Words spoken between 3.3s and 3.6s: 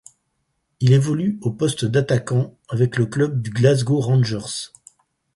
du